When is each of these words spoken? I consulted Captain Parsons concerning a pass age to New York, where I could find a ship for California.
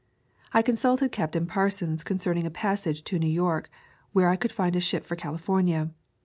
I 0.51 0.63
consulted 0.63 1.11
Captain 1.11 1.45
Parsons 1.45 2.03
concerning 2.03 2.47
a 2.47 2.49
pass 2.49 2.87
age 2.87 3.03
to 3.03 3.19
New 3.19 3.29
York, 3.29 3.69
where 4.13 4.29
I 4.29 4.35
could 4.35 4.51
find 4.51 4.75
a 4.75 4.79
ship 4.79 5.03
for 5.05 5.15
California. 5.15 5.91